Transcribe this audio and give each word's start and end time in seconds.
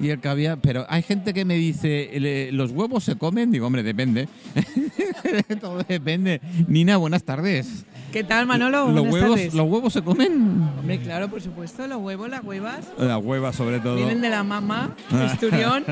y 0.00 0.08
el 0.10 0.20
caviar. 0.20 0.58
Pero 0.60 0.86
hay 0.88 1.02
gente 1.02 1.34
que 1.34 1.44
me 1.44 1.54
dice, 1.54 2.10
"Le- 2.18 2.52
¿los 2.52 2.70
huevos 2.72 3.04
se 3.04 3.16
comen? 3.16 3.50
Digo, 3.50 3.66
hombre, 3.66 3.82
depende. 3.82 4.28
Todo 5.60 5.82
depende. 5.88 6.40
Nina, 6.66 6.96
buenas 6.96 7.22
tardes. 7.24 7.84
¿Qué 8.12 8.24
tal, 8.24 8.46
Manolo? 8.46 8.90
¿Los 8.90 9.06
huevos, 9.12 9.30
tardes. 9.36 9.54
¿Los 9.54 9.68
huevos 9.68 9.92
se 9.92 10.02
comen? 10.02 10.62
Hombre, 10.78 10.98
claro, 10.98 11.28
por 11.28 11.42
supuesto, 11.42 11.86
los 11.86 11.98
huevos, 11.98 12.30
las 12.30 12.42
huevas, 12.42 12.86
Las 12.98 13.22
huevas, 13.22 13.54
sobre 13.54 13.80
todo. 13.80 13.96
vienen 13.96 14.22
de 14.22 14.30
la 14.30 14.42
mamá, 14.42 14.94
Esturión. 15.30 15.84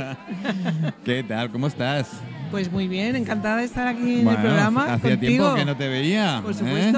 ¿Qué 1.05 1.23
tal? 1.25 1.51
¿Cómo 1.51 1.67
estás? 1.67 2.09
Pues 2.51 2.71
muy 2.73 2.89
bien, 2.89 3.17
encantada 3.17 3.59
de 3.59 3.65
estar 3.65 3.87
aquí 3.87 4.21
en 4.21 4.29
el 4.29 4.37
programa 4.37 4.95
Hacía 4.95 5.11
contigo. 5.11 5.19
tiempo 5.45 5.55
que 5.57 5.65
no 5.67 5.77
te 5.77 5.89
veía. 5.89 6.41
Por 6.43 6.53
¿eh? 6.53 6.93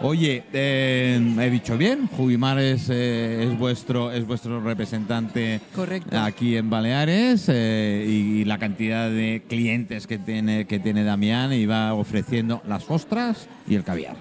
Oye, 0.00 0.42
eh, 0.52 1.36
he 1.40 1.50
dicho 1.50 1.78
bien, 1.78 2.08
Jubimar 2.08 2.58
es, 2.58 2.88
eh, 2.90 3.44
es 3.44 3.58
vuestro 3.58 4.10
es 4.10 4.26
vuestro 4.26 4.60
representante 4.60 5.60
Correcto. 5.74 6.18
aquí 6.18 6.56
en 6.56 6.70
Baleares 6.70 7.44
eh, 7.48 8.04
y, 8.08 8.44
la 8.44 8.58
cantidad 8.58 9.08
de 9.08 9.44
clientes 9.48 10.06
que 10.06 10.18
tiene 10.18 10.66
que 10.66 10.80
tiene 10.80 11.04
Damián 11.04 11.52
y 11.52 11.66
va 11.66 11.94
ofreciendo 11.94 12.62
las 12.66 12.90
ostras 12.90 13.48
y 13.68 13.76
el 13.76 13.84
caviar. 13.84 14.16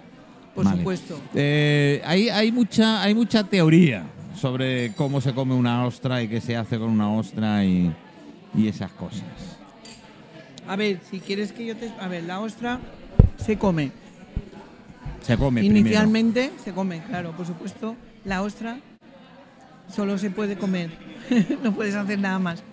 Por 0.53 0.65
Vale. 0.65 0.77
supuesto. 0.77 1.19
Eh, 1.33 2.01
hay, 2.05 2.29
hay 2.29 2.51
mucha 2.51 3.01
hay 3.01 3.15
mucha 3.15 3.43
teoría 3.43 4.03
sobre 4.35 4.93
cómo 4.93 5.19
se 5.19 5.33
come 5.33 5.55
una 5.55 5.85
ostra 5.85 6.21
y 6.21 6.27
qué 6.27 6.41
se 6.41 6.55
hace 6.55 6.77
con 6.77 6.89
una 6.89 7.11
ostra 7.11 7.65
y, 7.65 7.91
y 8.55 8.67
esas 8.67 8.91
cosas. 8.91 9.23
A 10.67 10.75
ver, 10.75 10.99
si 11.09 11.19
quieres 11.19 11.51
que 11.51 11.65
yo 11.65 11.75
te... 11.75 11.91
A 11.99 12.07
ver, 12.07 12.23
la 12.23 12.39
ostra 12.39 12.79
se 13.37 13.57
come. 13.57 13.91
Se 15.21 15.37
come 15.37 15.61
primero. 15.61 15.79
Inicialmente 15.79 16.51
se 16.63 16.73
come, 16.73 17.01
claro, 17.03 17.31
por 17.31 17.45
supuesto. 17.45 17.95
La 18.25 18.41
ostra 18.41 18.79
solo 19.93 20.17
se 20.17 20.29
puede 20.29 20.57
comer. 20.57 20.91
no 21.63 21.73
puedes 21.73 21.95
hacer 21.95 22.19
nada 22.19 22.39
más. 22.39 22.63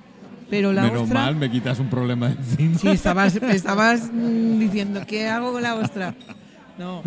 Pero 0.51 0.73
la 0.73 0.83
Menos 0.83 1.03
ostra... 1.03 1.25
mal, 1.25 1.37
me 1.37 1.51
quitas 1.51 1.79
un 1.79 1.91
problema 1.91 2.29
de 2.29 2.35
encima. 2.35 2.79
Sí, 2.79 2.89
estabas, 2.89 3.37
estabas 3.43 4.11
mm, 4.13 4.59
diciendo, 4.59 5.03
¿qué 5.07 5.29
hago 5.29 5.53
con 5.53 5.63
la 5.63 5.75
ostra? 5.75 6.15
No, 6.79 7.03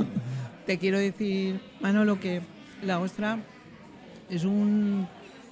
te 0.66 0.78
quiero 0.78 1.00
decir, 1.00 1.60
Manolo, 1.80 2.20
que 2.20 2.42
la 2.84 3.00
ostra 3.00 3.40
es 4.30 4.44
un, 4.44 5.08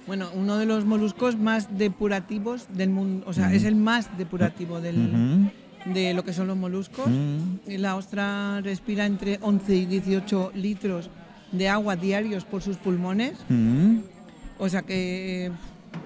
bueno, 0.06 0.28
uno 0.34 0.56
de 0.58 0.66
los 0.66 0.84
moluscos 0.84 1.36
más 1.36 1.76
depurativos 1.78 2.66
del 2.72 2.90
mundo, 2.90 3.24
o 3.26 3.32
sea, 3.32 3.52
es 3.52 3.64
el 3.64 3.76
más 3.76 4.16
depurativo 4.18 4.80
del, 4.80 4.98
Ujú. 4.98 5.50
De 5.86 6.14
lo 6.14 6.24
que 6.24 6.32
son 6.32 6.46
los 6.46 6.56
moluscos. 6.56 7.06
Mm. 7.08 7.76
La 7.78 7.96
ostra 7.96 8.60
respira 8.60 9.06
entre 9.06 9.38
11 9.40 9.76
y 9.76 9.86
18 9.86 10.52
litros 10.54 11.10
de 11.52 11.68
agua 11.68 11.96
diarios 11.96 12.44
por 12.44 12.62
sus 12.62 12.76
pulmones. 12.76 13.38
Mm. 13.48 13.98
O 14.58 14.68
sea 14.68 14.82
que 14.82 15.50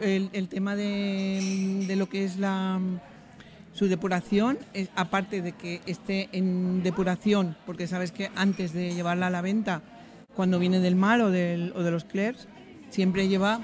el, 0.00 0.30
el 0.32 0.48
tema 0.48 0.76
de, 0.76 1.84
de 1.86 1.96
lo 1.96 2.08
que 2.08 2.24
es 2.24 2.38
la 2.38 2.80
su 3.74 3.88
depuración, 3.88 4.56
es, 4.72 4.88
aparte 4.94 5.42
de 5.42 5.52
que 5.52 5.80
esté 5.86 6.28
en 6.32 6.82
depuración, 6.82 7.56
porque 7.66 7.88
sabes 7.88 8.12
que 8.12 8.30
antes 8.36 8.72
de 8.72 8.94
llevarla 8.94 9.26
a 9.26 9.30
la 9.30 9.42
venta, 9.42 9.82
cuando 10.34 10.58
viene 10.60 10.78
del 10.78 10.94
mar 10.94 11.20
o, 11.20 11.30
del, 11.30 11.72
o 11.74 11.82
de 11.82 11.90
los 11.90 12.04
clers, 12.04 12.46
siempre 12.90 13.26
lleva 13.28 13.60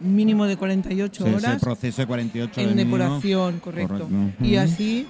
un 0.00 0.14
mínimo 0.16 0.46
de 0.46 0.56
48 0.56 1.24
Sí, 1.24 1.30
ese 1.30 1.36
horas 1.46 1.62
proceso 1.62 2.02
de 2.02 2.06
48 2.06 2.60
en 2.60 2.68
mínimo. 2.74 2.96
depuración, 2.96 3.60
correcto. 3.60 4.08
Correcto. 4.08 4.44
Y 4.44 4.56
así, 4.56 5.06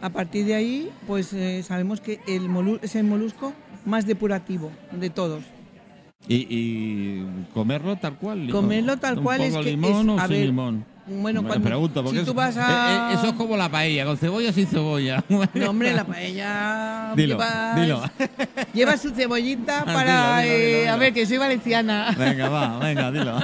a 0.00 0.10
partir 0.10 0.46
de 0.46 0.54
ahí, 0.54 0.90
pues 1.06 1.32
eh, 1.32 1.62
sabemos 1.62 2.00
que 2.00 2.20
el 2.26 2.48
es 2.82 2.94
el 2.96 3.04
molusco 3.04 3.52
más 3.84 4.06
depurativo 4.06 4.70
de 4.92 5.10
todos. 5.10 5.42
Y, 6.28 6.46
y 6.50 7.26
comerlo 7.54 7.96
tal 7.96 8.16
cual. 8.16 8.48
Comerlo 8.50 8.98
tal 8.98 9.18
un 9.18 9.24
cual 9.24 9.40
es 9.40 9.56
que 9.56 9.62
limón 9.70 10.10
es- 10.10 10.16
o 10.16 10.18
a 10.18 10.26
sin 10.26 10.36
ver, 10.36 10.46
limón. 10.46 10.84
Bueno, 11.06 11.42
cuando 11.42 11.64
pregunto, 11.66 12.04
porque 12.04 12.20
si 12.20 12.24
tú 12.24 12.34
vas 12.34 12.56
eh, 12.56 12.60
a... 12.62 13.10
eh, 13.10 13.14
eso 13.14 13.26
es 13.28 13.32
como 13.32 13.56
la 13.56 13.68
paella, 13.68 14.04
con 14.04 14.16
cebolla 14.16 14.50
o 14.50 14.52
sin 14.52 14.66
cebolla. 14.66 15.24
No, 15.54 15.70
hombre, 15.70 15.92
la 15.92 16.04
paella 16.04 17.12
Dilo, 17.16 17.36
lleva, 17.36 17.74
dilo. 17.74 18.02
lleva 18.74 18.96
su 18.96 19.10
cebollita 19.10 19.80
Ah, 19.80 19.84
para... 19.92 20.40
dilo, 20.42 20.54
dilo, 20.54 20.66
eh, 20.66 20.78
dilo, 20.82 20.92
A 20.92 20.96
ver, 20.98 21.12
que 21.12 21.26
soy 21.26 21.38
valenciana. 21.38 22.14
venga, 22.16 22.48
va, 22.48 22.78
venga, 22.78 23.10
dilo. 23.10 23.40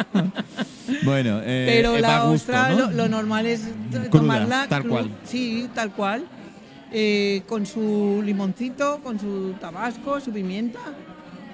bueno, 1.03 1.41
eh, 1.43 1.65
Pero 1.67 1.99
la 1.99 2.21
gusto, 2.21 2.53
ostra, 2.53 2.69
¿no? 2.69 2.79
lo, 2.79 2.91
lo 2.93 3.09
normal 3.09 3.47
es 3.47 3.63
Cruda, 3.91 4.11
tomarla 4.11 4.67
tal 4.69 4.85
cual. 4.87 5.11
Sí, 5.25 5.69
tal 5.75 5.91
cual. 5.91 6.25
Eh, 6.93 7.43
con 7.49 7.67
su 7.67 8.23
limoncito, 8.25 9.01
con 9.03 9.19
su 9.19 9.55
tabasco, 9.61 10.21
su 10.21 10.31
pimienta. 10.31 10.79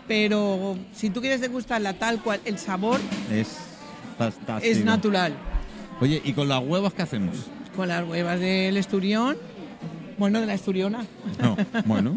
Pero 0.06 0.76
si 0.94 1.10
tú 1.10 1.20
quieres 1.20 1.41
degustarla 1.41 1.94
tal 1.94 2.20
cual, 2.20 2.41
el 2.44 2.59
sabor 2.59 3.00
Es 3.31 3.48
fantástico. 4.19 4.60
es 4.60 4.84
natural. 4.84 5.32
Oye, 6.00 6.20
¿y 6.25 6.32
con 6.32 6.48
las 6.48 6.62
huevas 6.62 6.93
qué 6.93 7.03
hacemos? 7.03 7.37
Con 7.76 7.88
las 7.88 8.06
huevas 8.06 8.38
del 8.41 8.76
esturión, 8.76 9.37
bueno, 10.19 10.41
de 10.41 10.47
la 10.47 10.54
esturiona. 10.54 11.06
No, 11.41 11.56
bueno. 11.87 12.14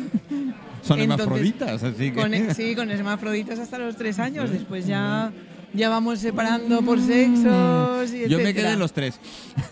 Son 0.82 1.00
Entonces, 1.00 1.26
hermafroditas, 1.26 1.84
así 1.84 2.12
que. 2.12 2.16
Con, 2.22 2.34
e- 2.34 2.54
sí, 2.54 2.76
con 2.76 2.92
hermafroditas 2.92 3.60
hasta 3.60 3.78
los 3.78 3.96
tres 3.96 4.20
años. 4.20 4.52
Después 4.52 4.86
ya, 4.86 5.32
ya 5.74 5.90
vamos 5.90 6.20
separando 6.20 6.82
por 6.82 7.00
sexos 7.02 8.12
y 8.14 8.28
Yo 8.28 8.40
me 8.40 8.54
quedé 8.54 8.72
en 8.74 8.80
los 8.80 8.92
tres. 8.94 9.20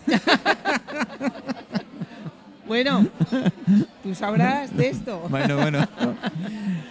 Bueno, 2.66 3.06
tú 4.02 4.14
sabrás 4.14 4.74
de 4.76 4.88
esto. 4.88 5.26
Bueno, 5.28 5.56
bueno. 5.56 5.86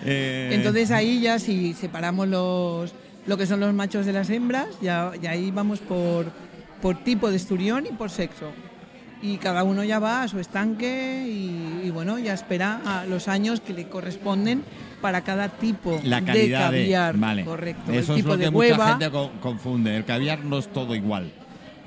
Eh, 0.06 0.50
Entonces 0.53 0.91
ahí 0.91 1.22
ya 1.22 1.39
si 1.39 1.73
separamos 1.73 2.28
los, 2.28 2.94
lo 3.25 3.38
que 3.38 3.45
son 3.47 3.59
los 3.59 3.73
machos 3.73 4.06
de 4.06 4.13
las 4.13 4.29
hembras, 4.29 4.67
ya, 4.81 5.11
ya 5.22 5.31
ahí 5.31 5.50
vamos 5.51 5.79
por, 5.79 6.28
por 6.81 7.03
tipo 7.03 7.29
de 7.29 7.38
esturión 7.38 7.85
y 7.85 7.94
por 7.94 8.09
sexo. 8.09 8.51
Y 9.22 9.38
cada 9.38 9.63
uno 9.63 9.85
ya 9.85 10.00
va 10.00 10.23
a 10.23 10.28
su 10.28 10.38
estanque 10.39 11.23
y, 11.25 11.88
y 11.88 11.90
bueno, 11.91 12.19
ya 12.19 12.34
espera 12.34 12.81
a 12.85 13.05
los 13.05 13.29
años 13.29 13.61
que 13.61 13.72
le 13.73 13.88
corresponden 13.88 14.63
para 15.01 15.22
cada 15.22 15.47
tipo 15.47 15.97
la 16.03 16.19
de 16.19 16.25
calidad 16.28 16.72
de, 16.72 16.79
caviar. 16.79 17.17
vale. 17.17 17.45
Correcto. 17.45 17.94
Eso 17.94 18.13
el 18.13 18.19
es 18.19 18.23
tipo 18.25 18.29
lo 18.34 18.38
que 18.38 18.44
de 18.45 18.51
mucha 18.51 18.59
hueva. 18.73 18.88
gente 18.90 19.09
co- 19.11 19.31
confunde. 19.41 19.95
El 19.95 20.03
caviar 20.03 20.44
no 20.44 20.57
es 20.59 20.67
todo 20.67 20.94
igual. 20.94 21.31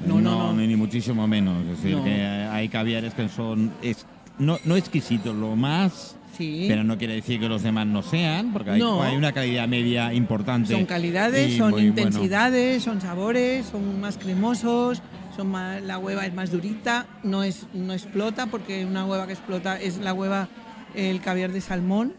No, 0.05 0.21
no, 0.21 0.39
no. 0.39 0.53
Ni, 0.53 0.67
ni 0.67 0.77
muchísimo 0.77 1.27
menos. 1.27 1.63
Es 1.65 1.79
decir, 1.83 1.97
No. 1.97 2.05
que 2.05 2.11
hay 2.23 2.69
caviares 2.69 3.15
que 3.15 3.29
son 3.29 3.73
es, 3.83 4.05
no, 4.39 4.59
no 4.65 4.77
exquisitos, 4.77 5.35
lo 5.35 5.57
más, 5.57 6.17
Sí. 6.37 6.67
pero 6.69 6.85
no 6.85 6.99
quiere 6.99 7.15
decir 7.15 7.41
que 7.41 7.49
los 7.49 7.63
demás 7.63 7.87
no 7.87 8.03
sean, 8.03 8.53
porque 8.53 8.73
hay, 8.73 8.79
No. 8.79 9.03
hay 9.03 9.17
una 9.17 9.33
calidad 9.33 9.67
media 9.69 10.13
importante. 10.13 10.75
Son 10.75 10.85
calidades, 10.85 11.57
son 11.57 11.71
bueno. 11.71 11.87
intensidades, 11.89 12.83
son 12.83 13.01
sabores, 13.01 13.67
son 13.67 14.01
más 14.01 14.19
cremosos, 14.19 15.01
son 15.35 15.49
más, 15.49 15.81
la 15.83 15.97
hueva 15.99 16.27
es 16.27 16.35
más 16.35 16.51
durita, 16.51 17.07
no 17.23 17.43
es 17.43 17.67
no 17.73 17.95
explota 17.95 18.47
porque 18.47 18.85
una 18.85 19.07
hueva 19.07 19.27
que 19.27 19.33
explota 19.33 19.81
es 19.81 19.97
la 19.99 20.13
hueva 20.13 20.49
el 20.95 21.21
caviar 21.23 21.53
de 21.53 21.61
salmón, 21.63 22.13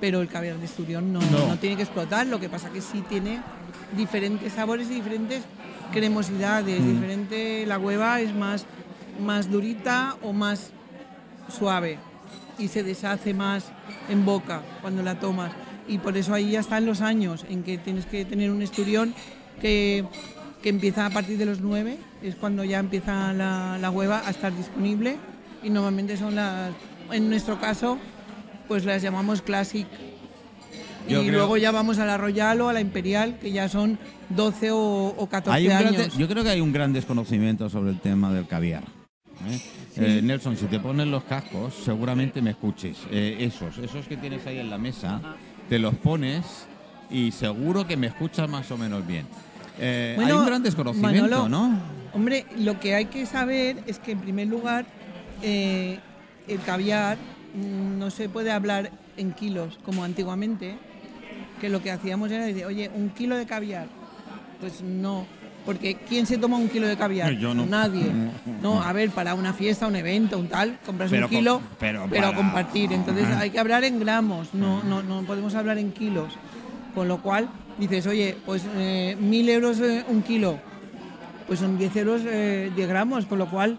pero 0.00 0.22
el 0.22 0.28
caviar 0.28 0.56
de 0.56 0.64
esturión 0.64 1.12
no, 1.12 1.20
No. 1.20 1.46
no 1.48 1.56
tiene 1.58 1.76
que 1.76 1.82
explotar, 1.82 2.26
lo 2.26 2.40
que 2.40 2.48
pasa 2.48 2.70
que 2.70 2.80
sí 2.80 3.02
tiene 3.08 3.38
diferentes 3.96 4.52
sabores 4.54 4.90
y 4.90 4.94
diferentes 4.94 5.42
cremosidades, 5.92 6.80
Mm. 6.80 6.92
diferente 6.94 7.66
la 7.66 7.78
hueva 7.78 8.20
es 8.20 8.34
más 8.34 8.66
más 9.20 9.50
durita 9.50 10.16
o 10.22 10.32
más 10.32 10.70
suave 11.48 11.98
y 12.58 12.68
se 12.68 12.82
deshace 12.82 13.34
más 13.34 13.64
en 14.08 14.24
boca 14.24 14.62
cuando 14.80 15.02
la 15.02 15.18
tomas. 15.18 15.52
Y 15.88 15.98
por 15.98 16.16
eso 16.16 16.32
ahí 16.32 16.52
ya 16.52 16.60
están 16.60 16.86
los 16.86 17.00
años 17.02 17.44
en 17.48 17.62
que 17.62 17.76
tienes 17.76 18.06
que 18.06 18.24
tener 18.24 18.50
un 18.50 18.62
esturión 18.62 19.14
que, 19.60 20.04
que 20.62 20.68
empieza 20.68 21.04
a 21.06 21.10
partir 21.10 21.36
de 21.36 21.46
los 21.46 21.60
9, 21.60 21.98
es 22.22 22.34
cuando 22.36 22.64
ya 22.64 22.78
empieza 22.78 23.32
la, 23.32 23.76
la 23.78 23.90
hueva 23.90 24.22
a 24.26 24.30
estar 24.30 24.56
disponible 24.56 25.16
y 25.62 25.68
normalmente 25.70 26.16
son 26.16 26.34
las, 26.36 26.72
en 27.10 27.28
nuestro 27.28 27.60
caso, 27.60 27.98
pues 28.68 28.84
las 28.84 29.02
llamamos 29.02 29.42
Classic. 29.42 29.86
Y 31.18 31.26
creo- 31.26 31.38
luego 31.38 31.56
ya 31.56 31.70
vamos 31.70 31.98
a 31.98 32.04
la 32.06 32.16
Royal 32.16 32.60
o 32.60 32.68
a 32.68 32.72
la 32.72 32.80
Imperial, 32.80 33.38
que 33.40 33.50
ya 33.52 33.68
son 33.68 33.98
12 34.28 34.70
o, 34.70 35.14
o 35.16 35.26
14 35.28 35.56
Hay 35.56 35.64
un 35.66 35.70
gran 35.78 35.86
años. 35.94 36.16
yo 36.16 36.28
creo 36.28 36.42
que 36.44 36.50
hay 36.50 36.60
un 36.60 36.72
gran 36.72 36.92
desconocimiento 36.92 37.68
sobre 37.68 37.90
el 37.90 38.00
tema 38.00 38.32
del 38.32 38.46
caviar. 38.46 38.84
¿eh? 39.48 39.60
Eh, 39.96 40.20
Nelson, 40.22 40.56
si 40.56 40.66
te 40.66 40.78
pones 40.80 41.06
los 41.06 41.24
cascos, 41.24 41.74
seguramente 41.84 42.40
me 42.42 42.50
escuches. 42.50 42.98
Eh, 43.10 43.36
esos, 43.40 43.78
esos 43.78 44.06
que 44.06 44.16
tienes 44.16 44.46
ahí 44.46 44.58
en 44.58 44.70
la 44.70 44.78
mesa, 44.78 45.20
te 45.68 45.78
los 45.78 45.94
pones 45.94 46.66
y 47.10 47.32
seguro 47.32 47.86
que 47.86 47.96
me 47.96 48.06
escuchas 48.08 48.48
más 48.48 48.70
o 48.70 48.76
menos 48.78 49.06
bien. 49.06 49.26
Hay 49.80 50.30
un 50.32 50.44
gran 50.46 50.62
desconocimiento, 50.62 51.22
Manolo, 51.22 51.48
¿no? 51.48 51.78
Hombre, 52.12 52.44
lo 52.58 52.78
que 52.80 52.94
hay 52.94 53.06
que 53.06 53.24
saber 53.24 53.82
es 53.86 53.98
que 53.98 54.12
en 54.12 54.18
primer 54.20 54.46
lugar 54.48 54.84
el 55.42 56.60
caviar 56.66 57.16
mm, 57.54 57.98
no 57.98 58.10
se 58.10 58.28
puede 58.28 58.50
hablar 58.50 58.90
en 59.16 59.32
kilos 59.32 59.78
como 59.84 60.04
antiguamente, 60.04 60.76
que 61.60 61.68
lo 61.68 61.82
que 61.82 61.90
hacíamos 61.92 62.30
era 62.30 62.44
decir, 62.46 62.64
oye, 62.64 62.90
un 62.94 63.10
kilo 63.10 63.36
de 63.36 63.46
caviar. 63.46 63.86
Pues 64.60 64.82
no, 64.82 65.26
porque 65.64 65.94
¿quién 66.08 66.26
se 66.26 66.38
toma 66.38 66.56
un 66.56 66.68
kilo 66.68 66.88
de 66.88 66.96
caviar? 66.96 67.32
Yo 67.34 67.54
no. 67.54 67.66
Nadie. 67.66 68.06
No, 68.62 68.82
a 68.82 68.92
ver, 68.92 69.10
para 69.10 69.34
una 69.34 69.52
fiesta, 69.52 69.86
un 69.86 69.96
evento, 69.96 70.38
un 70.38 70.48
tal, 70.48 70.78
compras 70.84 71.10
Pero 71.10 71.26
un 71.26 71.28
con- 71.30 71.38
kilo, 71.38 71.60
pero 71.78 72.06
pero, 72.10 72.24
para- 72.24 72.36
compartir. 72.36 72.92
Entonces 72.92 73.26
hay 73.36 73.50
que 73.50 73.58
hablar 73.60 73.84
en 73.84 74.00
gramos, 74.00 74.52
no, 74.54 74.82
no, 74.82 75.02
no 75.02 75.22
podemos 75.22 75.54
hablar 75.54 75.78
en 75.78 75.92
kilos. 75.92 76.32
Con 76.94 77.06
lo 77.06 77.18
cual 77.22 77.48
dices, 77.78 78.06
oye, 78.06 78.36
pues 78.44 78.64
eh, 78.76 79.16
mil 79.20 79.48
euros 79.48 79.78
eh, 79.80 80.04
un 80.08 80.22
kilo 80.22 80.58
pues 81.46 81.58
son 81.60 81.78
10 81.78 81.96
euros 81.96 82.20
eh, 82.26 82.70
10 82.76 82.88
gramos, 82.88 83.26
con 83.26 83.38
lo 83.38 83.50
cual 83.50 83.76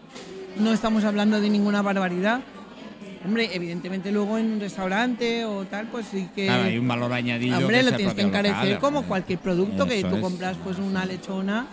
no 0.60 0.74
estamos 0.74 1.06
hablando 1.06 1.40
de 1.40 1.50
ninguna 1.50 1.82
barbaridad. 1.82 2.42
Hombre, 3.24 3.50
evidentemente 3.54 4.12
luego 4.12 4.38
en 4.38 4.54
un 4.54 4.60
restaurante 4.60 5.46
o 5.46 5.66
tal, 5.66 5.88
pues 5.88 6.08
sí 6.08 6.30
que... 6.36 6.46
Claro, 6.46 6.64
hay 6.64 6.78
un 6.78 6.88
valor 6.88 7.14
añadido. 7.14 7.58
Hombre, 7.58 7.78
que 7.78 7.84
lo 7.84 7.98
tienes 7.98 8.14
que 8.16 8.22
encarecer 8.22 8.66
local. 8.66 8.80
como 8.80 9.04
cualquier 9.04 9.40
producto 9.40 9.86
que 9.86 10.02
tú 10.02 10.16
es. 10.16 10.22
compras 10.22 10.58
pues 10.64 10.80
una 10.80 11.06
lechona 11.06 11.68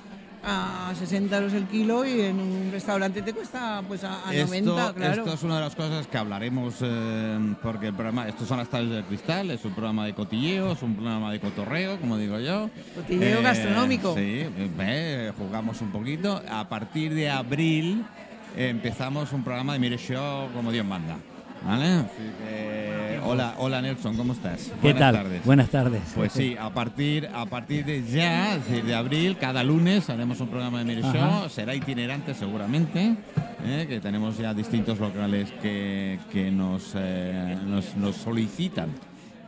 a 0.44 0.92
60 0.96 1.36
euros 1.36 1.52
el 1.52 1.66
kilo 1.66 2.04
y 2.04 2.20
en 2.20 2.38
un 2.38 2.68
restaurante 2.70 3.22
te 3.22 3.32
cuesta 3.32 3.82
pues 3.88 4.04
a, 4.04 4.28
a 4.28 4.32
Esto, 4.32 4.46
90, 4.46 4.94
claro. 4.94 5.22
esto 5.22 5.34
es 5.34 5.42
una 5.42 5.56
de 5.56 5.60
las 5.62 5.74
cosas 5.74 6.06
que 6.06 6.16
hablaremos 6.16 6.76
eh, 6.80 7.54
porque 7.60 7.88
el 7.88 7.94
programa, 7.94 8.28
estos 8.28 8.46
son 8.46 8.58
las 8.58 8.68
tablas 8.68 8.90
del 8.90 9.04
cristal, 9.04 9.50
es 9.50 9.64
un 9.64 9.72
programa 9.72 10.06
de 10.06 10.14
cotilleo, 10.14 10.72
es 10.72 10.82
un 10.82 10.94
programa 10.94 11.32
de 11.32 11.40
cotorreo, 11.40 11.98
como 12.00 12.16
digo 12.16 12.38
yo. 12.38 12.66
Eh, 12.66 12.70
Cotilleo 12.94 13.42
gastronómico. 13.42 14.14
Sí, 14.14 14.20
eh, 14.22 14.70
eh, 14.78 15.32
jugamos 15.36 15.80
un 15.80 15.90
poquito. 15.90 16.40
A 16.48 16.68
partir 16.68 17.14
de 17.14 17.30
abril 17.30 18.04
eh, 18.56 18.68
empezamos 18.68 19.32
un 19.32 19.42
programa 19.44 19.72
de 19.72 19.78
Mire 19.80 19.98
Show 19.98 20.50
como 20.54 20.70
Dios 20.70 20.86
manda. 20.86 21.16
Que, 21.66 23.20
hola, 23.24 23.54
hola 23.58 23.82
Nelson, 23.82 24.16
¿cómo 24.16 24.32
estás? 24.32 24.70
¿Qué 24.80 24.92
Buenas 24.92 24.98
tal? 25.00 25.14
tardes. 25.14 25.44
Buenas 25.44 25.68
tardes. 25.68 26.02
Pues 26.14 26.32
sí, 26.32 26.56
a 26.58 26.70
partir, 26.70 27.28
a 27.34 27.46
partir 27.46 27.84
de 27.84 28.02
ya, 28.04 28.54
es 28.54 28.66
decir, 28.68 28.84
de 28.84 28.94
abril, 28.94 29.36
cada 29.38 29.62
lunes 29.64 30.08
haremos 30.08 30.40
un 30.40 30.48
programa 30.48 30.78
de 30.78 30.84
Mire. 30.84 31.02
Show. 31.02 31.48
Será 31.48 31.74
itinerante 31.74 32.34
seguramente, 32.34 33.16
¿eh? 33.66 33.86
que 33.88 34.00
tenemos 34.00 34.38
ya 34.38 34.54
distintos 34.54 34.98
locales 34.98 35.50
que, 35.60 36.18
que 36.32 36.50
nos, 36.50 36.92
eh, 36.94 37.56
nos, 37.66 37.96
nos 37.96 38.16
solicitan 38.16 38.88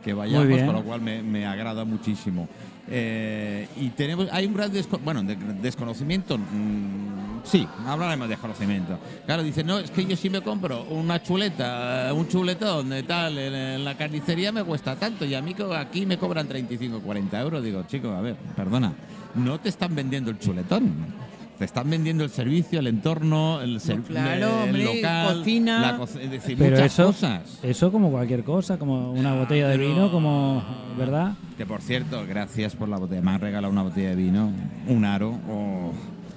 que 0.03 0.13
vayamos, 0.13 0.61
con 0.63 0.73
lo 0.75 0.83
cual 0.83 1.01
me, 1.01 1.21
me 1.23 1.45
agrada 1.45 1.85
muchísimo. 1.85 2.47
Eh, 2.89 3.67
y 3.79 3.89
tenemos, 3.89 4.27
hay 4.31 4.47
un 4.47 4.53
gran 4.55 4.71
desco- 4.71 4.99
bueno, 5.03 5.23
de- 5.23 5.35
desconocimiento. 5.61 6.37
mm, 6.37 7.10
sí, 7.43 7.67
hablaremos 7.85 8.27
de 8.27 8.35
desconocimiento. 8.35 8.97
Claro, 9.25 9.43
dice, 9.43 9.63
no, 9.63 9.79
es 9.79 9.91
que 9.91 10.05
yo 10.05 10.15
si 10.15 10.29
me 10.29 10.41
compro 10.41 10.83
una 10.89 11.21
chuleta, 11.21 12.09
eh, 12.09 12.11
un 12.11 12.27
chuletón 12.27 12.89
de 12.89 13.03
tal, 13.03 13.37
en, 13.37 13.53
en 13.53 13.85
la 13.85 13.95
carnicería 13.97 14.51
me 14.51 14.63
cuesta 14.63 14.95
tanto 14.95 15.25
y 15.25 15.33
a 15.35 15.41
mí 15.41 15.55
aquí 15.77 16.05
me 16.05 16.17
cobran 16.17 16.47
35 16.47 16.97
o 16.97 17.01
40 17.01 17.39
euros. 17.41 17.63
Digo, 17.63 17.83
chico, 17.87 18.09
a 18.09 18.21
ver, 18.21 18.35
perdona, 18.55 18.93
no 19.35 19.59
te 19.59 19.69
están 19.69 19.95
vendiendo 19.95 20.31
el 20.31 20.39
chuletón. 20.39 21.31
Te 21.57 21.65
están 21.65 21.87
vendiendo 21.91 22.23
el 22.23 22.31
servicio, 22.31 22.79
el 22.79 22.87
entorno, 22.87 23.61
el, 23.61 23.79
ser- 23.79 24.01
claro, 24.01 24.33
el 24.33 24.43
hombre, 24.43 24.83
local, 24.83 25.37
cocina. 25.37 25.79
la 25.79 25.97
co- 25.97 26.05
es 26.05 26.31
decir, 26.31 26.57
Pero 26.57 26.71
muchas 26.71 26.91
eso, 26.91 27.05
cosas. 27.05 27.59
eso 27.61 27.91
como 27.91 28.09
cualquier 28.09 28.43
cosa, 28.43 28.79
como 28.79 29.11
una 29.11 29.35
botella 29.35 29.67
de 29.67 29.77
vino, 29.77 30.09
como, 30.11 30.63
¿verdad? 30.97 31.33
Que 31.59 31.67
por 31.67 31.81
cierto, 31.83 32.25
gracias 32.27 32.75
por 32.75 32.89
la 32.89 32.97
botella. 32.97 33.21
Me 33.21 33.29
han 33.29 33.41
regalado 33.41 33.71
una 33.71 33.83
botella 33.83 34.09
de 34.09 34.15
vino, 34.15 34.51
un 34.87 35.05
aro 35.05 35.37
o 35.47 35.91
Oh. 35.91 35.93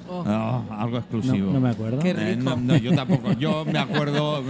Algo 0.08 0.90
No, 0.92 0.98
exclusivo. 0.98 1.52
no 1.52 1.60
me 1.60 1.70
acuerdo. 1.70 1.98
Qué 1.98 2.10
Eh, 2.10 2.36
no, 2.36 2.56
no, 2.56 2.76
yo 2.76 2.94
tampoco. 2.94 3.32
Yo 3.32 3.64
me 3.64 3.78
acuerdo. 3.78 4.42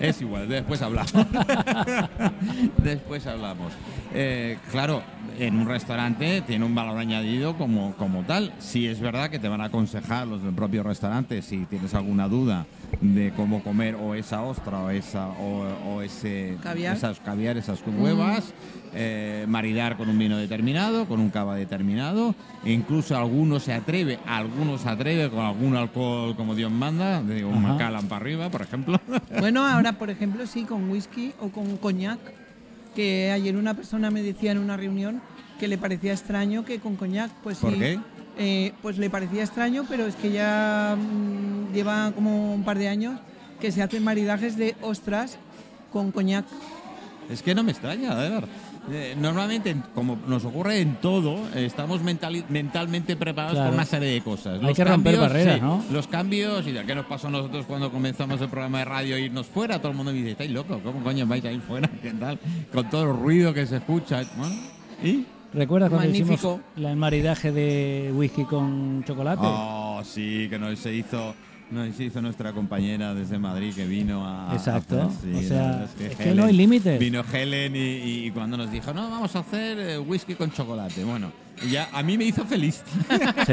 Es 0.00 0.20
igual, 0.20 0.48
después 0.48 0.80
hablamos. 0.82 1.12
después 2.82 3.26
hablamos. 3.26 3.72
Eh, 4.14 4.58
claro, 4.70 5.02
en 5.38 5.56
un 5.56 5.66
restaurante 5.66 6.42
tiene 6.42 6.64
un 6.64 6.74
valor 6.74 6.98
añadido 6.98 7.56
como, 7.56 7.94
como 7.94 8.22
tal. 8.24 8.52
Si 8.58 8.86
es 8.86 9.00
verdad 9.00 9.30
que 9.30 9.38
te 9.38 9.48
van 9.48 9.60
a 9.60 9.64
aconsejar 9.64 10.26
los 10.26 10.42
del 10.42 10.54
propio 10.54 10.82
restaurante 10.82 11.42
si 11.42 11.64
tienes 11.66 11.94
alguna 11.94 12.28
duda 12.28 12.66
de 13.00 13.32
cómo 13.36 13.62
comer 13.62 13.94
o 13.94 14.14
esa 14.14 14.42
ostra 14.42 14.80
o 14.80 14.90
esa 14.90 15.28
o, 15.28 15.66
o 15.86 16.02
ese 16.02 16.56
Caviar. 16.62 16.96
esas 16.96 17.20
caviar, 17.20 17.56
esas 17.56 17.82
huevas, 17.86 18.52
eh, 18.94 19.44
maridar 19.48 19.96
con 19.96 20.08
un 20.08 20.18
vino 20.18 20.36
determinado, 20.36 21.06
con 21.06 21.20
un 21.20 21.30
cava 21.30 21.54
determinado, 21.56 22.34
e 22.64 22.72
incluso 22.72 23.16
alguno 23.16 23.60
se 23.60 23.72
atreve, 23.72 24.18
algunos 24.26 24.82
se 24.82 24.88
atreve 24.88 25.30
con 25.30 25.44
algún 25.44 25.76
alcohol 25.76 26.34
como 26.36 26.54
Dios 26.54 26.72
manda, 26.72 27.22
de 27.22 27.44
un. 27.44 27.58
Macallan 27.62 28.06
para 28.08 28.22
arriba, 28.22 28.50
por 28.50 28.62
ejemplo. 28.62 29.00
Bueno, 29.38 29.66
ahora 29.66 29.92
por 29.98 30.10
ejemplo 30.10 30.46
sí, 30.46 30.64
con 30.64 30.90
whisky 30.90 31.32
o 31.40 31.48
con 31.48 31.76
coñac, 31.76 32.18
que 32.94 33.30
ayer 33.32 33.56
una 33.56 33.74
persona 33.74 34.10
me 34.10 34.22
decía 34.22 34.52
en 34.52 34.58
una 34.58 34.76
reunión 34.76 35.20
que 35.58 35.68
le 35.68 35.78
parecía 35.78 36.12
extraño 36.12 36.64
que 36.64 36.78
con 36.78 36.96
coñac, 36.96 37.30
pues 37.42 37.58
¿Por 37.58 37.72
sí, 37.72 37.78
qué? 37.78 38.00
eh, 38.38 38.72
pues 38.82 38.98
le 38.98 39.10
parecía 39.10 39.42
extraño, 39.44 39.84
pero 39.88 40.06
es 40.06 40.14
que 40.16 40.30
ya 40.30 40.96
mm, 40.96 41.72
lleva 41.74 42.12
como 42.14 42.54
un 42.54 42.64
par 42.64 42.78
de 42.78 42.88
años 42.88 43.18
que 43.60 43.72
se 43.72 43.82
hacen 43.82 44.04
maridajes 44.04 44.56
de 44.56 44.76
ostras 44.82 45.36
con 45.92 46.12
coñac. 46.12 46.44
Es 47.28 47.42
que 47.42 47.54
no 47.54 47.62
me 47.62 47.72
extraña, 47.72 48.14
de 48.14 48.30
verdad. 48.30 48.48
Eh, 48.90 49.14
normalmente, 49.18 49.70
en- 49.70 49.82
como 49.94 50.16
nos 50.26 50.44
ocurre 50.44 50.80
en 50.80 50.96
todo, 50.96 51.48
estamos 51.54 52.02
mental- 52.02 52.44
mentalmente 52.48 53.16
preparados 53.16 53.54
Claro. 53.54 53.68
por 53.70 53.74
una 53.74 53.84
serie 53.84 54.08
de 54.10 54.20
cosas. 54.22 54.60
Hay 54.62 54.74
que 54.74 54.84
romper 54.84 55.18
barreras, 55.18 55.54
sí, 55.56 55.60
¿no? 55.60 55.84
Los 55.92 56.06
cambios, 56.06 56.66
y 56.66 56.72
¿qué 56.72 56.94
nos 56.94 57.06
pasó 57.06 57.28
a 57.28 57.30
nosotros 57.30 57.66
cuando 57.66 57.90
comenzamos 57.90 58.40
el 58.40 58.48
programa 58.48 58.78
de 58.78 58.84
radio 58.86 59.16
e 59.16 59.22
irnos 59.22 59.46
fuera? 59.46 59.78
Todo 59.78 59.90
el 59.90 59.96
mundo 59.96 60.12
me 60.12 60.18
dice, 60.18 60.30
¿estáis 60.32 60.50
locos? 60.50 60.78
¿Cómo 60.82 61.02
coño 61.02 61.26
vais 61.26 61.44
a 61.44 61.52
ir 61.52 61.60
fuera? 61.60 61.88
¿Qué 62.02 62.10
tal? 62.12 62.38
Con 62.72 62.88
todo 62.88 63.02
el 63.12 63.16
ruido 63.18 63.52
que 63.52 63.66
se 63.66 63.76
escucha. 63.76 64.22
Bueno, 64.36 64.54
¿y? 65.02 65.26
¿Recuerdas 65.52 65.88
cuando 65.88 66.06
Magnífico. 66.08 66.34
hicimos 66.34 66.60
la- 66.76 66.90
el 66.90 66.96
maridaje 66.96 67.52
de 67.52 68.12
whisky 68.14 68.44
con 68.44 69.02
chocolate? 69.04 69.40
Oh, 69.44 70.02
sí, 70.04 70.46
que 70.50 70.58
nos 70.58 70.78
se 70.78 70.92
hizo, 70.94 71.34
nos 71.70 72.00
hizo 72.00 72.22
nuestra 72.22 72.52
compañera 72.52 73.14
desde 73.14 73.38
Madrid 73.38 73.74
que 73.74 73.86
vino 73.86 74.26
a. 74.26 74.54
Exacto. 74.54 75.10
sí, 75.22 75.32
O 75.34 75.42
sea, 75.42 75.86
es 76.00 76.16
que 76.16 76.34
no 76.34 76.44
hay 76.44 76.52
límites. 76.54 76.98
Vino 76.98 77.22
Helen 77.32 77.76
y, 77.76 78.26
y 78.26 78.30
cuando 78.30 78.56
nos 78.56 78.70
dijo, 78.72 78.92
no, 78.94 79.10
vamos 79.10 79.34
a 79.36 79.40
hacer 79.40 79.78
eh, 79.78 79.98
whisky 79.98 80.34
con 80.34 80.50
chocolate. 80.50 81.04
Bueno, 81.04 81.30
ya 81.70 81.88
a 81.92 82.02
mí 82.02 82.16
me 82.16 82.24
hizo 82.24 82.44
feliz. 82.46 82.82
Sí, 83.46 83.52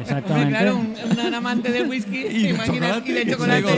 exactamente. 0.00 0.50
claro, 0.50 0.76
un, 0.78 1.34
amante 1.34 1.70
del 1.70 1.88
whisky, 1.88 2.18
y 2.20 2.22
¿te 2.22 2.30
de 2.30 2.48
imaginas? 2.50 3.02
chocolate, 3.04 3.10
y 3.10 3.12
de 3.14 3.30
chocolate. 3.32 3.68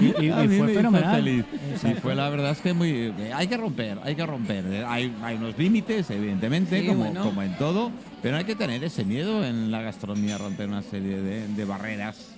Y, 0.00 0.26
y- 0.26 0.30
A 0.30 0.44
y 0.44 0.48
mí 0.48 0.56
fue 0.58 0.66
me 0.66 0.72
hizo 0.72 0.80
fenomenal. 0.80 1.16
feliz. 1.16 1.44
Y 1.84 1.94
fue 2.00 2.14
la 2.14 2.28
verdad 2.28 2.50
es 2.52 2.58
que 2.60 2.72
muy. 2.74 3.12
Hay 3.34 3.46
que 3.46 3.56
romper, 3.56 3.98
hay 4.04 4.14
que 4.14 4.26
romper. 4.26 4.84
Hay, 4.86 5.14
hay 5.22 5.36
unos 5.36 5.56
límites, 5.56 6.10
evidentemente, 6.10 6.80
Sí, 6.80 6.86
como, 6.86 7.04
bueno. 7.04 7.22
como 7.22 7.42
en 7.42 7.56
todo, 7.56 7.90
pero 8.22 8.36
hay 8.36 8.44
que 8.44 8.56
tener 8.56 8.82
ese 8.84 9.04
miedo 9.04 9.44
en 9.44 9.70
la 9.70 9.80
gastronomía, 9.82 10.36
romper 10.38 10.68
una 10.68 10.82
serie 10.82 11.16
de, 11.20 11.48
de 11.48 11.64
barreras 11.64 12.34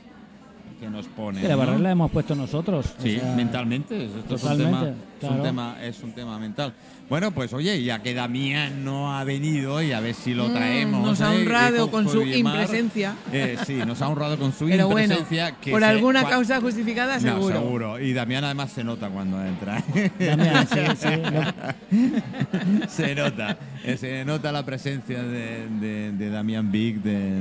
que 0.80 0.88
nos 0.88 1.06
la 1.06 1.48
¿no? 1.50 1.56
barrera 1.58 1.78
la 1.78 1.90
hemos 1.92 2.10
puesto 2.10 2.34
nosotros. 2.34 2.86
o 2.98 3.02
Sí, 3.02 3.18
sea, 3.18 3.34
mentalmente. 3.36 4.06
Esto 4.06 4.34
es 4.36 4.42
un, 4.42 4.48
totalmente, 4.48 4.78
tema, 4.78 4.88
es, 4.88 5.22
un 5.22 5.28
claro. 5.28 5.42
tema, 5.42 5.76
es 5.82 6.02
un 6.02 6.12
tema 6.12 6.38
mental. 6.38 6.72
Bueno, 7.10 7.32
pues 7.32 7.52
oye, 7.52 7.82
ya 7.82 8.00
que 8.02 8.14
Damián 8.14 8.84
no 8.84 9.12
ha 9.16 9.24
venido 9.24 9.82
y 9.82 9.90
a 9.92 9.98
ver 10.00 10.14
si 10.14 10.32
lo 10.32 10.48
Mm, 10.48 10.52
traemos. 10.54 11.04
nos 11.06 11.20
ha 11.20 11.34
¿eh? 11.34 11.40
honrado 11.42 11.90
con 11.90 12.08
su 12.08 12.22
impresencia. 12.22 13.14
eh, 13.32 13.56
sí, 13.66 13.74
nos 13.86 14.00
ha 14.00 14.08
honrado 14.08 14.38
con 14.38 14.52
su 14.52 14.66
Pero 14.66 14.86
bueno, 14.88 15.14
impresencia. 15.14 15.56
que 15.60 15.72
por 15.72 15.80
se- 15.80 15.86
alguna 15.86 16.24
causa 16.24 16.60
justificada, 16.60 17.14
No, 17.16 17.20
seguro. 17.20 17.54
seguro. 17.60 18.00
Y 18.00 18.12
Damián 18.12 18.44
además 18.44 18.70
se 18.72 18.82
nota 18.84 19.08
cuando 19.10 19.44
entra. 19.44 19.82
Damián, 20.18 20.66
sí, 20.68 20.78
sí, 20.96 21.08
lo- 22.80 22.88
se 22.88 23.14
nota. 23.14 23.58
Eh, 23.84 23.96
Se 23.96 24.24
nota 24.24 24.52
la 24.52 24.64
presencia 24.64 25.22
de, 25.22 25.66
de- 25.80 26.12
de 26.12 26.30
Damián 26.30 26.70
Big, 26.70 27.02
de 27.02 27.40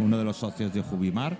uno 0.00 0.16
de 0.18 0.24
los 0.24 0.36
socios 0.36 0.72
de 0.72 0.80
Jubimar. 0.82 1.36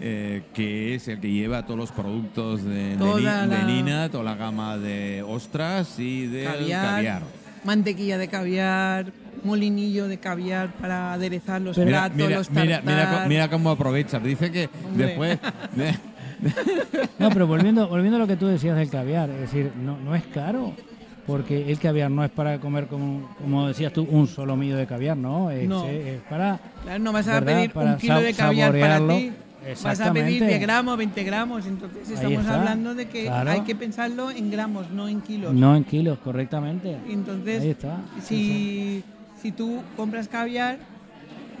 Eh, 0.00 0.42
que 0.54 0.94
es 0.94 1.08
el 1.08 1.20
que 1.20 1.30
lleva 1.30 1.64
todos 1.64 1.78
los 1.78 1.92
productos 1.92 2.62
de, 2.64 2.90
de 2.90 2.96
Toda 2.96 3.16
Ni- 3.18 3.22
la- 3.24 3.46
de 3.46 3.64
Nina, 3.64 4.08
toda 4.10 4.24
la 4.24 4.34
gama 4.34 4.76
de 4.78 5.22
ostras 5.26 5.98
y 5.98 6.26
del 6.26 6.44
caviar, 6.46 6.84
caviar. 6.96 7.22
mantequilla 7.64 8.18
de 8.18 8.28
caviar, 8.28 9.06
molinillo 9.44 10.08
de 10.08 10.18
caviar 10.18 10.72
para 10.74 11.12
aderezar 11.12 11.60
los 11.62 11.76
platos, 11.78 12.16
Mira, 12.16 12.36
los 12.38 12.50
mira, 12.50 12.80
mira, 12.84 13.02
tartar. 13.04 13.28
mira 13.28 13.48
cómo 13.50 13.70
aprovecha. 13.70 14.18
Dice 14.18 14.50
que 14.52 14.68
Hombre. 14.86 15.06
después. 15.06 15.38
No, 17.18 17.30
pero 17.30 17.46
volviendo, 17.46 17.88
volviendo 17.88 18.16
a 18.16 18.18
lo 18.20 18.26
que 18.26 18.36
tú 18.36 18.46
decías 18.46 18.76
del 18.76 18.90
caviar, 18.90 19.30
es 19.30 19.40
decir, 19.40 19.72
no, 19.82 19.96
no 19.98 20.14
es 20.14 20.22
caro, 20.26 20.74
porque 21.26 21.70
el 21.70 21.78
caviar 21.78 22.10
no 22.10 22.22
es 22.22 22.30
para 22.30 22.58
comer, 22.60 22.88
como, 22.88 23.34
como 23.40 23.66
decías 23.68 23.90
tú, 23.92 24.06
un 24.10 24.26
solo 24.26 24.54
millo 24.54 24.76
de 24.76 24.86
caviar, 24.86 25.16
¿no? 25.16 25.50
Es, 25.50 25.66
No. 25.66 25.86
es 25.86 26.20
para... 26.28 26.60
Claro, 26.82 26.98
no 27.02 27.12
vas 27.12 27.26
a 27.28 27.40
¿verdad? 27.40 27.54
pedir 27.56 27.70
Para 27.72 27.92
un 27.92 27.96
kilo 27.96 28.20
de 28.20 28.34
caviar 28.34 28.78
para 28.78 28.98
ti. 29.08 29.32
Vas 29.82 30.00
a 30.00 30.12
pedir 30.12 30.44
10 30.44 30.60
gramos, 30.60 30.96
20 30.96 31.24
gramos. 31.24 31.66
Entonces 31.66 32.10
estamos 32.10 32.46
hablando 32.46 32.94
de 32.94 33.08
que 33.08 33.24
Claro. 33.26 33.50
hay 33.50 33.60
que 33.62 33.74
pensarlo 33.74 34.30
en 34.30 34.50
gramos, 34.50 34.90
no 34.90 35.08
en 35.08 35.20
kilos. 35.20 35.52
No 35.54 35.74
en 35.76 35.84
kilos, 35.84 36.18
correctamente. 36.18 36.96
Entonces, 37.08 37.62
Ahí 37.62 37.70
está. 37.70 37.98
si, 38.22 39.02
si 39.40 39.52
tú 39.52 39.82
compras 39.96 40.28
caviar, 40.28 40.78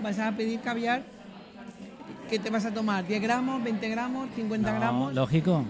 vas 0.02 0.18
a 0.18 0.32
pedir 0.32 0.60
caviar, 0.60 1.02
¿qué 2.30 2.38
te 2.38 2.50
vas 2.50 2.64
a 2.64 2.72
tomar? 2.72 3.06
¿10 3.06 3.20
gramos, 3.20 3.62
20 3.62 3.88
gramos, 3.88 4.28
50 4.36 4.72
No, 4.72 4.78
gramos? 4.78 5.14
Lógico. 5.14 5.64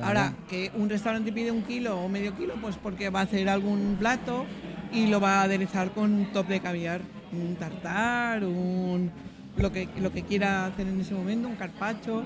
Ahora, 0.00 0.32
que 0.48 0.70
un 0.76 0.88
restaurante 0.88 1.32
pide 1.32 1.50
un 1.50 1.62
kilo 1.62 1.98
o 2.00 2.08
medio 2.08 2.36
kilo, 2.36 2.54
pues 2.60 2.76
porque 2.76 3.10
va 3.10 3.20
a 3.20 3.22
hacer 3.24 3.48
algún 3.48 3.96
plato 3.98 4.44
y 4.92 5.06
lo 5.06 5.20
va 5.20 5.40
a 5.40 5.42
aderezar 5.42 5.90
con 5.90 6.12
un 6.14 6.26
top 6.32 6.46
de 6.46 6.60
caviar, 6.60 7.00
un 7.32 7.56
tartar, 7.56 8.44
un 8.44 9.10
lo 9.58 9.72
que 9.72 9.88
lo 10.00 10.12
que 10.12 10.22
quiera 10.22 10.66
hacer 10.66 10.86
en 10.86 11.00
ese 11.00 11.14
momento, 11.14 11.48
un 11.48 11.56
carpacho. 11.56 12.22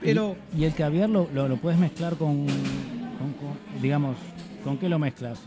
Pero 0.00 0.36
Y, 0.54 0.62
y 0.62 0.64
el 0.64 0.74
caviar 0.74 1.08
lo, 1.08 1.28
lo, 1.32 1.48
lo 1.48 1.56
puedes 1.56 1.78
mezclar 1.78 2.16
con, 2.16 2.46
con- 2.46 3.32
con- 3.40 3.80
digamos, 3.82 4.16
¿con 4.62 4.76
qué 4.78 4.88
lo 4.88 4.98
mezclas? 4.98 5.38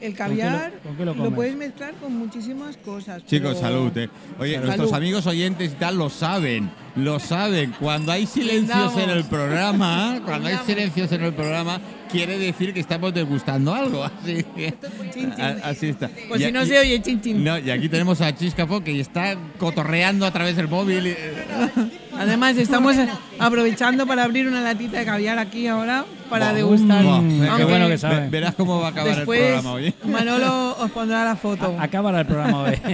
El 0.00 0.14
caviar 0.14 0.72
con 0.84 0.96
qué 0.96 1.04
lo 1.04 1.34
puedes 1.34 1.56
mezclar 1.56 1.92
con 1.94 2.16
muchísimas 2.16 2.76
cosas. 2.76 3.24
Chicos, 3.26 3.56
pero- 3.56 3.60
salud. 3.68 3.96
eh. 3.98 4.08
Oye, 4.38 4.52
Salud. 4.54 4.66
nuestros 4.66 4.92
amigos 4.92 5.26
oyentes 5.26 5.72
y 5.72 5.74
tal 5.74 5.96
lo 5.98 6.08
saben, 6.08 6.70
lo 6.94 7.18
saben. 7.18 7.74
Cuando 7.80 8.12
hay 8.12 8.26
silencios 8.26 8.96
en 8.96 9.10
el 9.10 9.24
programa, 9.24 10.20
cuando 10.24 10.48
hay 10.48 10.58
silencios 10.64 11.10
en 11.10 11.24
el 11.24 11.32
programa, 11.34 11.80
quiere 12.12 12.38
decir 12.38 12.72
que 12.72 12.78
estamos 12.80 13.12
degustando 13.12 13.74
algo. 13.74 14.04
Así, 14.04 14.44
que- 14.54 14.74
Chin, 15.12 15.32
chin. 15.34 15.40
a- 15.42 15.58
así 15.64 15.88
está. 15.88 16.08
Pues 16.28 16.40
Y- 16.40 16.44
si 16.44 16.52
no 16.52 16.62
y- 16.62 16.66
se 16.68 16.78
oye 16.78 17.02
chin 17.02 17.20
chin. 17.20 17.42
No, 17.42 17.58
y 17.58 17.70
aquí 17.70 17.88
tenemos 17.88 18.20
a 18.20 18.32
Chiscafo 18.34 18.82
que 18.84 19.00
está 19.00 19.36
cotorreando 19.58 20.26
a 20.26 20.30
través 20.30 20.54
del 20.56 20.68
móvil. 20.68 21.16
Además, 22.18 22.56
estamos 22.56 22.96
aprovechando 23.38 24.06
para 24.06 24.24
abrir 24.24 24.46
una 24.48 24.60
latita 24.60 24.98
de 24.98 25.04
caviar 25.04 25.38
aquí 25.38 25.66
ahora 25.66 26.04
para 26.28 26.52
degustar. 26.52 27.04
Mm, 27.04 27.56
qué 27.56 27.64
bueno 27.64 27.88
que 27.88 27.98
sabe. 27.98 28.28
Verás 28.28 28.54
cómo 28.54 28.80
va 28.80 28.88
a 28.88 28.90
acabar 28.90 29.18
el 29.18 29.24
programa 29.24 29.72
hoy. 29.72 29.94
Manolo 30.04 30.76
os 30.78 30.90
pondrá 30.90 31.24
la 31.24 31.36
foto. 31.36 31.76
Acabará 31.78 32.20
el 32.20 32.26
programa 32.26 32.62
hoy. 32.62 32.74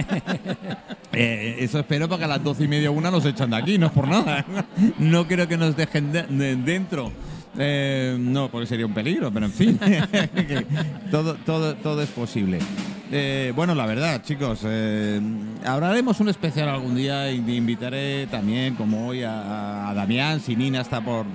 Eh, 1.17 1.63
eso 1.63 1.79
espero 1.79 2.09
porque 2.09 2.25
a 2.25 2.27
las 2.27 2.43
doce 2.43 2.65
y 2.65 2.67
media 2.67 2.91
una 2.91 3.09
nos 3.09 3.23
echan 3.23 3.49
de 3.49 3.55
aquí, 3.55 3.77
no 3.77 3.85
es 3.85 3.91
por 3.93 4.05
nada. 4.05 4.43
No 4.99 5.25
creo 5.25 5.47
que 5.47 5.55
nos 5.55 5.73
dejen 5.77 6.11
de- 6.11 6.23
de- 6.23 6.57
dentro. 6.57 7.09
Eh, 7.57 8.17
no, 8.19 8.49
porque 8.51 8.67
sería 8.67 8.85
un 8.85 8.93
peligro, 8.93 9.31
pero 9.31 9.45
en 9.45 9.51
fin, 9.53 9.79
que 9.79 10.65
todo, 11.09 11.35
todo, 11.35 11.75
todo 11.75 12.01
es 12.01 12.09
posible. 12.09 12.59
Eh, 13.11 13.53
bueno, 13.55 13.75
la 13.75 13.85
verdad, 13.85 14.23
chicos, 14.23 14.61
eh, 14.63 15.21
ahora 15.65 15.91
haremos 15.91 16.19
un 16.19 16.29
especial 16.29 16.69
algún 16.69 16.95
día 16.95 17.31
y 17.31 17.37
invitaré 17.55 18.25
también, 18.27 18.75
como 18.75 19.07
hoy, 19.07 19.21
a, 19.21 19.89
a 19.89 19.93
Damián, 19.93 20.39
si 20.39 20.55
Nina 20.55 20.81
está 20.81 21.01
por, 21.01 21.25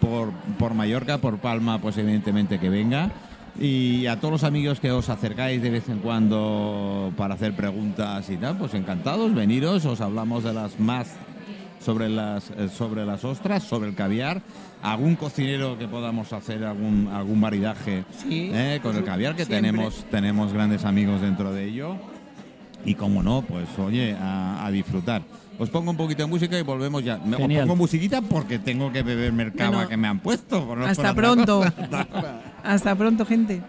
por, 0.00 0.32
por 0.58 0.74
Mallorca, 0.74 1.18
por 1.18 1.38
Palma, 1.38 1.80
pues 1.80 1.96
evidentemente 1.96 2.58
que 2.58 2.68
venga. 2.68 3.10
Y 3.58 4.06
a 4.06 4.18
todos 4.18 4.32
los 4.32 4.44
amigos 4.44 4.80
que 4.80 4.90
os 4.90 5.08
acercáis 5.08 5.62
de 5.62 5.70
vez 5.70 5.88
en 5.88 6.00
cuando 6.00 7.12
para 7.16 7.34
hacer 7.34 7.54
preguntas 7.54 8.28
y 8.28 8.36
tal, 8.36 8.58
pues 8.58 8.74
encantados, 8.74 9.32
veniros, 9.34 9.84
os 9.86 10.00
hablamos 10.00 10.44
de 10.44 10.52
las 10.52 10.78
más 10.78 11.14
sobre 11.84 12.08
las 12.08 12.50
eh, 12.50 12.68
sobre 12.68 13.04
las 13.04 13.24
ostras, 13.24 13.62
sobre 13.62 13.88
el 13.90 13.94
caviar, 13.94 14.40
algún 14.82 15.16
cocinero 15.16 15.76
que 15.78 15.86
podamos 15.88 16.32
hacer 16.32 16.64
algún 16.64 17.08
algún 17.12 17.40
maridaje 17.40 18.04
Sí, 18.22 18.50
eh, 18.52 18.80
con 18.82 18.96
el 18.96 19.04
caviar 19.04 19.36
que 19.36 19.44
siempre. 19.44 19.70
tenemos 19.70 20.04
tenemos 20.10 20.52
grandes 20.52 20.84
amigos 20.84 21.20
dentro 21.20 21.52
de 21.52 21.64
ello 21.64 21.96
y 22.84 22.94
como 22.94 23.22
no, 23.22 23.42
pues 23.42 23.66
oye, 23.78 24.14
a, 24.18 24.64
a 24.66 24.70
disfrutar. 24.70 25.22
Os 25.58 25.70
pongo 25.70 25.90
un 25.92 25.96
poquito 25.96 26.22
de 26.24 26.28
música 26.28 26.58
y 26.58 26.62
volvemos 26.62 27.04
ya. 27.04 27.16
Me- 27.18 27.36
Os 27.36 27.42
pongo 27.60 27.76
musiquita 27.76 28.20
porque 28.22 28.58
tengo 28.58 28.90
que 28.92 29.02
beberme 29.02 29.44
el 29.44 29.52
cava 29.52 29.70
Bueno, 29.76 29.88
que 29.88 29.96
me 29.96 30.08
han 30.08 30.18
puesto. 30.18 30.66
por 30.66 30.76
no- 30.78 30.84
Hasta 30.86 31.14
por 31.14 31.22
pronto. 31.22 31.62
Hasta 32.64 32.94
pronto, 32.96 33.24
gente. 33.24 33.62